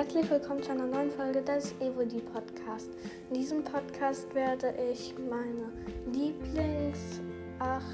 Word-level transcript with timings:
Herzlich 0.00 0.30
willkommen 0.30 0.62
zu 0.62 0.70
einer 0.70 0.86
neuen 0.86 1.10
Folge 1.10 1.42
des 1.42 1.74
Evoli 1.78 2.22
Podcast. 2.22 2.88
In 3.28 3.34
diesem 3.34 3.62
Podcast 3.62 4.34
werde 4.34 4.72
ich 4.90 5.14
meine 5.28 5.70
Lieblings 6.10 7.20
8 7.58 7.84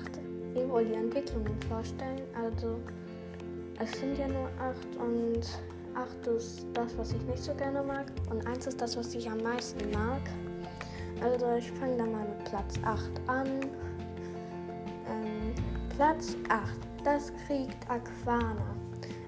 Evoli 0.54 0.94
Entwicklungen 0.94 1.60
vorstellen. 1.68 2.22
Also 2.32 2.78
es 3.80 3.90
sind 3.98 4.16
ja 4.18 4.28
nur 4.28 4.48
8 4.60 4.96
und 4.98 5.40
8 5.96 6.26
ist 6.28 6.64
das, 6.74 6.96
was 6.96 7.12
ich 7.12 7.22
nicht 7.22 7.42
so 7.42 7.52
gerne 7.54 7.82
mag 7.82 8.06
und 8.30 8.46
1 8.46 8.68
ist 8.68 8.80
das, 8.80 8.96
was 8.96 9.12
ich 9.12 9.28
am 9.28 9.38
meisten 9.38 9.90
mag. 9.90 10.22
Also 11.20 11.56
ich 11.58 11.72
fange 11.72 11.96
dann 11.96 12.12
mal 12.12 12.24
mit 12.24 12.44
Platz 12.44 12.74
8 12.84 13.10
an. 13.26 13.48
Ähm, 15.08 15.54
Platz 15.96 16.36
8, 16.50 16.70
das 17.02 17.32
kriegt 17.48 17.90
Aquana. 17.90 18.76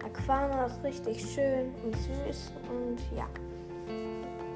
Aquana 0.05 0.67
ist 0.67 0.83
richtig 0.85 1.21
schön 1.21 1.75
und 1.85 1.97
süß 1.97 2.53
und 2.71 2.99
ja. 3.17 3.27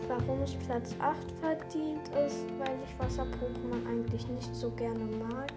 Warum 0.09 0.43
es 0.43 0.55
Platz 0.67 0.95
8 1.01 1.17
verdient 1.41 2.09
ist, 2.27 2.45
weil 2.59 2.77
ich 2.85 2.99
Wasser-Pokémon 2.99 3.87
eigentlich 3.89 4.27
nicht 4.29 4.55
so 4.55 4.71
gerne 4.71 5.05
mag. 5.29 5.53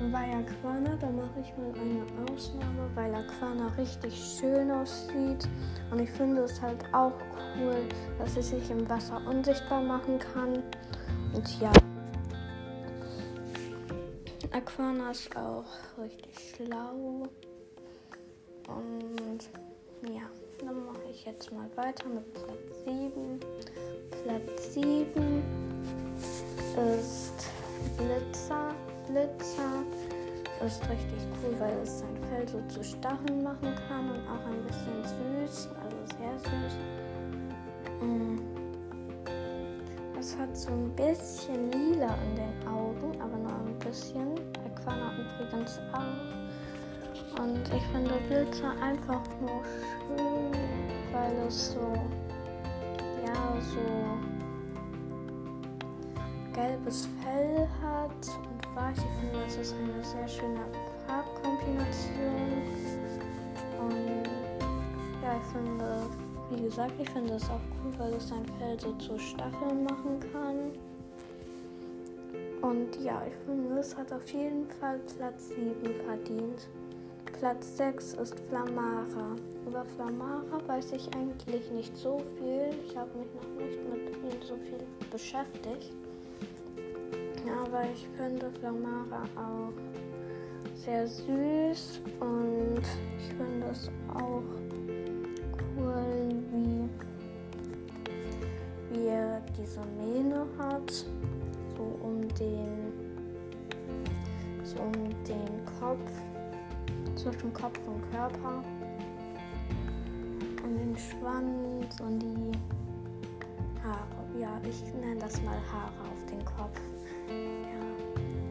Und 0.00 0.12
bei 0.12 0.34
Aquana, 0.34 0.96
da 0.96 1.10
mache 1.10 1.40
ich 1.40 1.52
mal 1.56 1.72
eine 1.74 2.32
Ausnahme, 2.32 2.88
weil 2.94 3.14
Aquana 3.14 3.68
richtig 3.76 4.14
schön 4.14 4.70
aussieht. 4.70 5.48
Und 5.90 6.00
ich 6.00 6.10
finde 6.10 6.42
es 6.42 6.60
halt 6.60 6.84
auch 6.92 7.12
cool, 7.58 7.76
dass 8.18 8.34
sie 8.34 8.42
sich 8.42 8.70
im 8.70 8.88
Wasser 8.88 9.20
unsichtbar 9.26 9.82
machen 9.82 10.18
kann. 10.18 10.62
Und 11.34 11.60
ja. 11.60 11.72
Aquana 14.52 15.10
ist 15.10 15.36
auch 15.36 15.66
richtig 16.00 16.54
schlau. 16.56 17.28
Und 18.68 19.27
ja, 20.02 20.22
dann 20.60 20.86
mache 20.86 21.10
ich 21.10 21.24
jetzt 21.24 21.52
mal 21.52 21.68
weiter 21.76 22.08
mit 22.08 22.32
Platz 22.34 22.84
7. 22.84 23.40
Platz 24.24 24.74
7 24.74 25.42
ist 26.76 27.50
Blitzer. 27.96 28.74
Blitzer 29.06 29.84
ist 30.64 30.82
richtig 30.88 31.26
cool, 31.42 31.54
weil 31.58 31.78
es 31.82 32.00
sein 32.00 32.16
Fell 32.28 32.48
so 32.48 32.60
zu 32.68 32.82
Stacheln 32.82 33.42
machen 33.42 33.74
kann 33.88 34.10
und 34.10 34.26
auch 34.28 34.44
ein 34.46 34.62
bisschen 34.66 35.04
süß, 35.04 35.68
also 35.82 35.96
sehr 36.18 36.38
süß. 36.38 36.74
Mm. 38.00 38.38
Es 40.18 40.36
hat 40.36 40.56
so 40.56 40.70
ein 40.70 40.90
bisschen 40.96 41.70
lila 41.70 42.14
in 42.28 42.36
den 42.36 42.68
Augen, 42.68 43.20
aber 43.20 43.36
nur 43.36 43.52
ein 43.52 43.78
bisschen. 43.78 44.34
Aquana 44.64 45.12
übrigens 45.16 45.78
auch. 45.92 46.47
Und 47.38 47.62
ich 47.72 47.82
finde 47.92 48.14
Blitzer 48.28 48.70
einfach 48.82 49.22
nur 49.40 49.62
schön, 50.08 50.52
weil 51.12 51.46
es 51.46 51.72
so, 51.72 51.92
ja, 53.24 53.60
so 53.60 54.18
gelbes 56.52 57.08
Fell 57.22 57.68
hat 57.80 58.10
und 58.10 58.76
weiß, 58.76 58.98
ich 58.98 59.20
finde, 59.20 59.44
das 59.44 59.56
ist 59.56 59.74
eine 59.74 60.04
sehr 60.04 60.26
schöne 60.26 60.64
Farbkombination. 61.06 62.62
Und 63.78 64.24
ja, 65.22 65.36
ich 65.36 65.52
finde, 65.52 66.06
wie 66.50 66.62
gesagt, 66.62 66.94
ich 66.98 67.08
finde 67.10 67.34
es 67.34 67.44
auch 67.44 67.60
cool, 67.84 67.92
weil 67.98 68.14
es 68.14 68.28
sein 68.28 68.44
Fell 68.58 68.78
so 68.80 68.92
zu 68.94 69.16
Stacheln 69.16 69.84
machen 69.84 70.18
kann. 70.32 70.72
Und 72.62 73.00
ja, 73.00 73.22
ich 73.24 73.34
finde, 73.46 73.78
es 73.78 73.96
hat 73.96 74.12
auf 74.12 74.28
jeden 74.32 74.68
Fall 74.80 74.98
Platz 75.16 75.50
7 75.50 75.78
verdient. 76.04 76.68
Platz 77.38 77.76
6 77.76 78.14
ist 78.14 78.40
Flamara. 78.48 79.36
Über 79.64 79.84
Flamara 79.84 80.60
weiß 80.66 80.90
ich 80.90 81.08
eigentlich 81.14 81.70
nicht 81.70 81.96
so 81.96 82.20
viel. 82.36 82.70
Ich 82.84 82.96
habe 82.96 83.10
mich 83.16 83.28
noch 83.32 83.64
nicht 83.64 83.78
mit 83.88 84.16
ihm 84.16 84.42
so 84.42 84.56
viel 84.56 84.84
beschäftigt. 85.12 85.92
Aber 87.62 87.84
ich 87.94 88.08
finde 88.16 88.50
Flamara 88.58 89.22
auch 89.36 89.72
sehr 90.74 91.06
süß 91.06 92.00
und 92.18 92.82
ich 93.18 93.28
finde 93.36 93.66
es 93.70 93.88
auch 94.14 94.42
zwischen 107.30 107.52
Kopf 107.52 107.78
und 107.86 108.10
Körper. 108.10 108.62
Und 110.64 110.76
den 110.76 110.96
Schwanz 110.96 112.00
und 112.00 112.20
die 112.20 112.52
Haare. 113.82 114.38
Ja, 114.38 114.60
ich 114.68 114.82
nenne 114.94 115.20
das 115.20 115.40
mal 115.42 115.56
Haare 115.72 116.10
auf 116.10 116.26
den 116.30 116.44
Kopf. 116.44 116.80
Ja, 117.28 117.84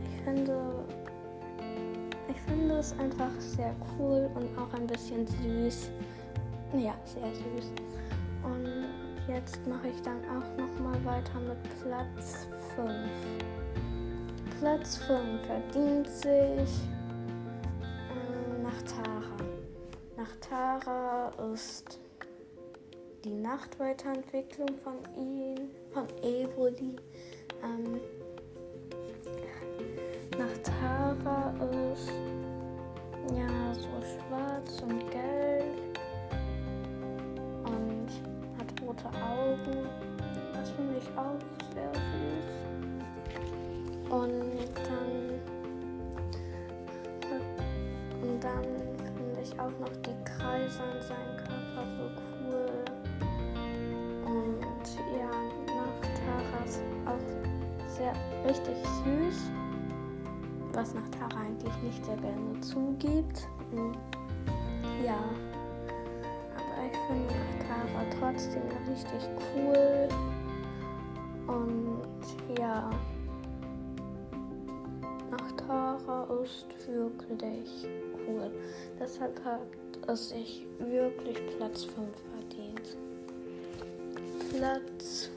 ich 0.04 0.24
finde, 0.24 0.86
ich 2.30 2.42
finde 2.42 2.76
es 2.76 2.98
einfach 3.00 3.32
sehr 3.40 3.74
cool 3.98 4.30
und 4.36 4.58
auch 4.58 4.74
ein 4.74 4.88
bisschen 4.88 5.26
süß. 5.28 5.90
Ja, 6.74 6.94
sehr 7.06 7.34
süß. 7.34 7.72
Und 8.44 8.86
jetzt 9.34 9.66
mache 9.68 9.88
ich 9.88 10.02
dann 10.02 10.20
auch 10.26 10.58
noch 10.58 10.80
mal 10.84 11.06
weiter 11.06 11.40
mit 11.40 11.58
Platz 11.82 12.48
5. 12.76 12.90
Platz 14.59 14.98
5 14.98 15.46
verdient 15.46 16.08
sich 16.08 16.97
Tara 20.50 21.30
ist 21.53 22.00
die 23.25 23.34
Nachtweiterentwicklung 23.34 24.69
von 24.81 24.96
ihm, 25.18 25.69
von 25.91 26.08
Evoli. 26.24 26.96
Ähm, 27.63 28.00
Nachtara 30.38 31.53
ist 31.91 32.12
ja 33.35 33.74
so 33.74 33.90
schwarz 34.02 34.81
und 34.84 35.12
gelb 35.12 36.00
und 37.66 38.08
hat 38.58 38.81
rote 38.81 39.08
Augen. 39.22 39.90
Das 40.53 40.69
finde 40.72 40.97
ich 40.97 41.09
auch 41.18 41.40
sehr 41.74 41.91
süß. 41.94 42.47
Und 44.09 44.69
dann 44.88 45.41
und 48.22 48.44
dann 48.44 48.87
auch 49.59 49.79
noch 49.79 49.95
die 50.06 50.16
Kreise 50.23 50.81
an 50.84 51.01
seinem 51.01 51.38
Körper 51.38 51.85
so 51.97 52.09
cool. 52.45 52.85
Und 54.25 54.88
ja, 55.18 55.31
Nachtara 55.66 56.66
ist 56.66 56.81
auch 57.06 57.88
sehr 57.88 58.13
richtig 58.47 58.75
süß, 59.03 59.51
was 60.73 60.94
Nachtara 60.94 61.41
eigentlich 61.41 61.75
nicht 61.81 62.06
sehr 62.06 62.17
gerne 62.17 62.59
zugibt. 62.62 63.47
Ja, 65.03 65.19
aber 66.56 66.85
ich 66.91 66.97
finde 67.07 67.34
Nachtara 67.34 68.03
trotzdem 68.19 68.63
richtig 68.90 69.29
cool. 69.56 70.07
Und 71.47 72.59
ja, 72.59 72.90
Nachtara 75.31 76.28
ist 76.44 76.67
wirklich 76.88 77.88
cool. 78.28 78.52
Deshalb 79.00 79.44
hat 79.44 79.62
es 80.08 80.30
sich 80.30 80.66
wirklich 80.80 81.38
Platz 81.58 81.86
5 81.86 82.08
verdient. 82.32 82.98
Platz 84.52 85.30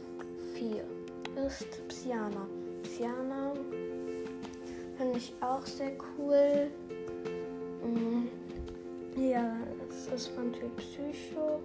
4 0.55 0.85
ist 1.47 1.89
Psyana. 1.89 2.47
Psyana 2.83 3.53
finde 4.97 5.19
ich 5.19 5.33
auch 5.41 5.65
sehr 5.65 5.93
cool. 6.19 6.71
Mm, 7.83 8.29
ja, 9.19 9.57
es 9.89 10.07
ist 10.09 10.29
von 10.29 10.53
Typ 10.53 10.77
Psycho 10.77 11.61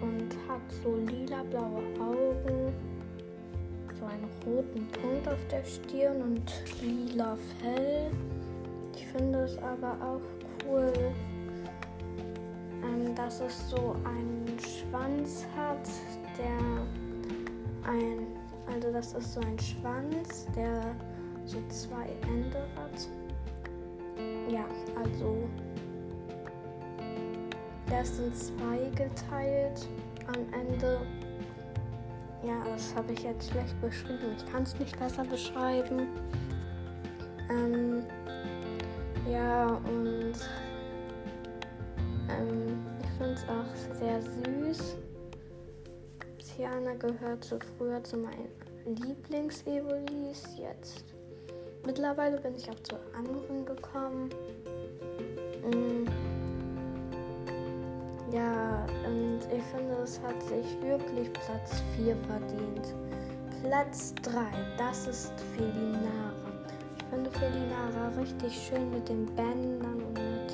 und 0.00 0.34
hat 0.48 0.60
so 0.82 0.96
lila-blaue 0.96 1.82
Augen, 2.00 2.72
so 3.98 4.04
einen 4.06 4.28
roten 4.44 4.86
Punkt 4.88 5.28
auf 5.28 5.46
der 5.50 5.64
Stirn 5.64 6.22
und 6.22 6.52
lila 6.82 7.36
Fell. 7.60 8.10
Ich 9.16 9.22
finde 9.22 9.44
es 9.44 9.56
aber 9.62 9.96
auch 10.02 10.20
cool, 10.68 10.92
ähm, 12.82 13.14
dass 13.14 13.40
es 13.40 13.70
so 13.70 13.96
einen 14.04 14.58
Schwanz 14.60 15.46
hat, 15.56 15.88
der 16.36 17.90
ein, 17.90 18.26
also 18.70 18.92
das 18.92 19.14
ist 19.14 19.32
so 19.32 19.40
ein 19.40 19.58
Schwanz, 19.58 20.46
der 20.54 20.82
so 21.46 21.56
zwei 21.70 22.08
Ende 22.28 22.58
hat. 22.76 23.08
Ja, 24.50 24.66
also 25.02 25.48
der 27.88 28.02
ist 28.02 28.18
in 28.18 28.34
zwei 28.34 28.90
geteilt 28.90 29.88
am 30.26 30.52
Ende. 30.52 31.00
Ja, 32.46 32.62
das 32.70 32.94
habe 32.94 33.14
ich 33.14 33.22
jetzt 33.22 33.50
schlecht 33.50 33.80
beschrieben. 33.80 34.36
Ich 34.36 34.52
kann 34.52 34.64
es 34.64 34.78
nicht 34.78 34.98
besser 34.98 35.24
beschreiben. 35.24 36.06
Ähm, 37.48 37.85
ja, 39.36 39.66
und 39.66 40.34
ähm, 42.28 42.86
ich 43.02 43.10
finde 43.18 43.34
es 43.34 43.44
auch 43.48 43.96
sehr 43.98 44.20
süß. 44.22 44.96
gehörte 46.98 47.58
früher 47.76 48.02
zu 48.02 48.16
meinen 48.16 48.48
Lieblings-Evolis. 48.86 50.42
Jetzt 50.58 51.04
mittlerweile 51.84 52.40
bin 52.40 52.54
ich 52.56 52.68
auch 52.68 52.80
zu 52.80 52.96
anderen 53.16 53.64
gekommen. 53.64 54.30
Mm. 55.62 56.06
Ja, 58.32 58.86
und 59.06 59.40
ich 59.52 59.62
finde, 59.64 59.94
es 60.02 60.20
hat 60.20 60.42
sich 60.42 60.80
wirklich 60.82 61.32
Platz 61.32 61.82
4 61.96 62.16
verdient. 62.16 62.94
Platz 63.62 64.14
3, 64.22 64.40
das 64.78 65.06
ist 65.06 65.32
Felinara. 65.56 66.45
Ich 67.16 67.22
finde 67.22 67.38
Felinara 67.38 68.08
richtig 68.20 68.52
schön 68.68 68.90
mit 68.90 69.08
den 69.08 69.24
Bändern 69.34 70.02
und 70.02 70.12
mit, 70.12 70.52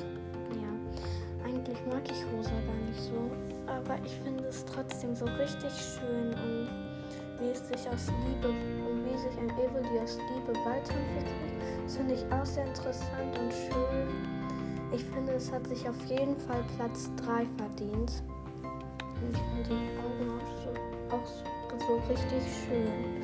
ja, 0.61 1.45
eigentlich 1.45 1.77
mag 1.91 2.01
ich 2.05 2.23
Rosa 2.31 2.51
gar 2.51 2.87
nicht 2.87 3.01
so, 3.01 3.29
aber 3.67 3.99
ich 4.05 4.13
finde 4.23 4.45
es 4.45 4.63
trotzdem 4.63 5.13
so 5.13 5.25
richtig 5.25 5.71
schön 5.73 6.29
und 6.29 6.69
wie 7.39 7.49
es 7.49 7.67
sich 7.67 7.89
aus 7.89 8.07
Liebe 8.25 8.47
und 8.47 9.03
wie 9.03 9.17
sich 9.17 9.37
ein 9.39 9.49
Evoli 9.59 9.99
aus 9.99 10.17
Liebe 10.33 10.57
weiterentwickelt, 10.63 11.53
das 11.83 11.97
finde 11.97 12.13
ich 12.13 12.23
auch 12.31 12.45
sehr 12.45 12.65
interessant 12.65 13.37
und 13.37 13.51
schön. 13.51 14.07
Ich 14.93 15.03
finde, 15.03 15.33
es 15.33 15.51
hat 15.51 15.67
sich 15.67 15.89
auf 15.89 16.05
jeden 16.05 16.37
Fall 16.37 16.63
Platz 16.77 17.09
3 17.17 17.45
verdient. 17.57 18.23
Und 18.63 19.33
ich 19.33 19.41
finde 19.51 19.69
die 19.69 19.99
Augen 19.99 20.31
auch 20.39 20.63
so, 20.63 21.15
auch 21.15 21.27
so 21.27 21.53
so 21.87 21.95
richtig 22.09 22.43
schön. 22.63 23.21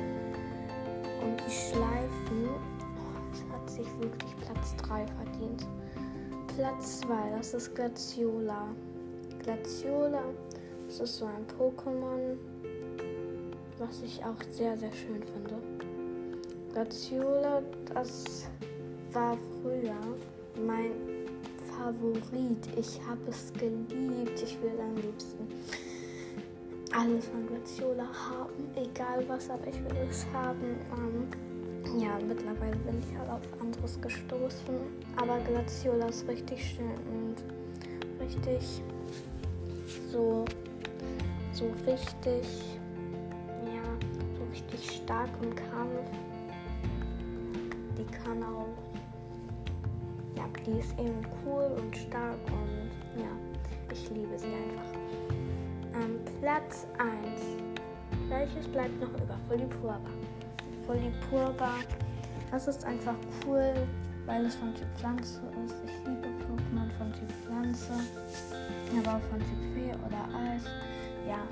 Und 1.22 1.40
die 1.46 1.50
Schleifen, 1.50 2.79
sich 3.82 4.00
wirklich 4.00 4.36
Platz 4.36 4.76
3 4.76 5.06
verdient. 5.06 5.66
Platz 6.56 7.00
2, 7.00 7.14
das 7.36 7.54
ist 7.54 7.74
Glaciola. 7.74 8.68
Glaciola, 9.42 10.22
das 10.86 11.00
ist 11.00 11.16
so 11.16 11.26
ein 11.26 11.46
Pokémon, 11.58 12.36
was 13.78 14.02
ich 14.02 14.22
auch 14.24 14.42
sehr, 14.50 14.76
sehr 14.76 14.92
schön 14.92 15.22
finde. 15.22 15.56
Glaciola, 16.72 17.62
das 17.94 18.48
war 19.12 19.36
früher 19.62 20.00
mein 20.66 20.92
Favorit. 21.76 22.68
Ich 22.76 23.00
habe 23.06 23.20
es 23.28 23.52
geliebt. 23.54 24.42
Ich 24.42 24.60
will 24.62 24.78
am 24.78 24.94
liebsten 24.96 25.48
alles 26.92 27.26
von 27.28 27.46
Glaciola 27.46 28.04
haben, 28.04 28.68
egal 28.74 29.24
was, 29.28 29.48
aber 29.48 29.68
ich 29.68 29.82
will 29.84 29.96
es 30.10 30.26
haben. 30.32 30.76
Ähm, 30.98 31.28
ja, 31.98 32.18
mittlerweile 32.26 32.76
bin 32.76 33.00
ich 33.00 33.18
halt 33.18 33.30
auf 33.30 33.40
anderes 33.60 34.00
gestoßen, 34.00 34.74
aber 35.16 35.38
Glaciola 35.40 36.06
ist 36.06 36.26
richtig 36.28 36.64
schön 36.64 36.94
und 37.10 37.36
richtig 38.20 38.82
so, 40.10 40.44
so 41.52 41.66
richtig, 41.86 42.78
ja, 43.66 43.82
so 44.38 44.44
richtig 44.50 44.96
stark 44.96 45.30
im 45.42 45.54
Kampf. 45.54 46.10
Die 47.98 48.06
kann 48.24 48.42
auch, 48.42 48.66
ja, 50.36 50.44
die 50.66 50.78
ist 50.78 50.98
eben 50.98 51.20
cool 51.44 51.70
und 51.76 51.96
stark 51.96 52.38
und 52.46 53.20
ja, 53.20 53.30
ich 53.92 54.10
liebe 54.10 54.38
sie 54.38 54.46
einfach. 54.46 55.00
Ähm, 55.94 56.20
Platz 56.40 56.86
1. 56.98 57.60
Welches 58.28 58.68
bleibt 58.68 59.00
noch 59.00 59.12
über? 59.20 59.36
Folipurba. 59.48 59.98
Folipurba. 60.90 61.70
Das 62.50 62.66
ist 62.66 62.84
einfach 62.84 63.14
cool, 63.46 63.72
weil 64.26 64.44
es 64.44 64.56
von 64.56 64.74
Typ 64.74 64.88
Pflanze 64.98 65.40
ist. 65.64 65.76
Ich 65.86 65.92
liebe 66.04 66.26
Pokémon 66.26 66.90
von 66.98 67.12
Typ 67.12 67.30
Pflanze. 67.44 67.92
Aber 68.98 69.16
auch 69.16 69.22
von 69.30 69.38
Typ 69.38 69.72
Fee 69.72 69.92
oder 70.04 70.24
Eis. 70.36 70.64
Ja. 71.28 71.46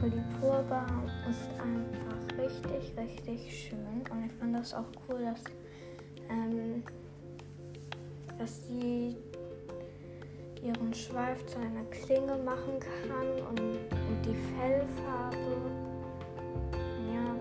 Folipurba 0.00 0.84
ist 1.30 1.48
einfach 1.60 2.44
richtig, 2.44 2.92
richtig 2.98 3.68
schön. 3.68 4.02
Und 4.10 4.26
ich 4.26 4.32
finde 4.32 4.58
das 4.58 4.74
auch 4.74 4.90
cool, 5.08 5.22
dass, 5.22 5.44
ähm, 6.28 6.82
dass 8.36 8.66
sie 8.66 9.16
ihren 10.60 10.92
Schweif 10.92 11.46
zu 11.46 11.56
einer 11.60 11.84
Klinge 11.84 12.36
machen 12.42 12.80
kann 12.80 13.46
und, 13.48 13.60
und 13.60 14.26
die 14.26 14.34
Fellfarbe. 14.34 15.79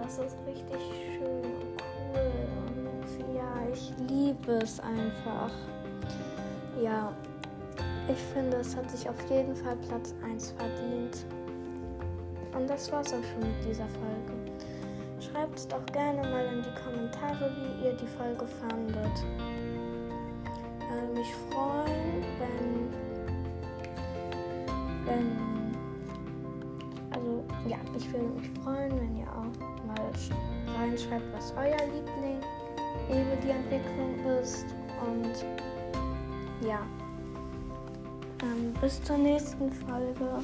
Das 0.09 0.17
ist 0.17 0.37
richtig 0.47 0.81
schön 1.13 1.45
und 1.45 1.83
cool. 2.15 2.33
Und 2.65 3.35
ja, 3.35 3.53
ich 3.71 3.93
liebe 4.09 4.53
es 4.53 4.79
einfach. 4.79 5.51
Ja, 6.81 7.13
ich 8.07 8.17
finde, 8.33 8.57
es 8.57 8.75
hat 8.75 8.89
sich 8.89 9.07
auf 9.07 9.29
jeden 9.29 9.55
Fall 9.55 9.75
Platz 9.87 10.15
1 10.23 10.55
verdient. 10.57 11.27
Und 12.57 12.67
das 12.67 12.91
war's 12.91 13.13
auch 13.13 13.23
schon 13.23 13.51
mit 13.51 13.63
dieser 13.63 13.87
Folge. 13.87 14.33
Schreibt 15.19 15.59
es 15.59 15.67
doch 15.67 15.85
gerne 15.93 16.27
mal 16.27 16.45
in 16.55 16.63
die 16.63 16.81
Kommentare, 16.83 17.51
wie 17.55 17.85
ihr 17.85 17.93
die 17.93 18.07
Folge 18.07 18.47
fandet. 18.47 19.13
Ich 20.79 20.89
würde 20.89 21.19
mich 21.19 21.35
freuen, 21.51 22.23
wenn 22.39 22.89
wenn, 25.05 25.37
also 27.11 27.43
ja, 27.67 27.77
ich 27.95 28.11
würde 28.11 28.25
mich 28.25 28.49
freuen, 28.63 28.99
wenn 28.99 29.17
ihr 29.17 29.27
auch 29.27 29.78
mal 31.07 31.17
reinschreibt, 31.17 31.33
was 31.33 31.53
euer 31.57 31.85
Liebling 31.93 32.39
über 33.09 33.35
die 33.43 33.49
Entwicklung 33.49 34.19
ist. 34.41 34.65
Und 35.05 35.45
ja, 36.67 36.79
ähm, 38.41 38.73
bis 38.81 39.01
zur 39.03 39.17
nächsten 39.17 39.71
Folge. 39.71 40.43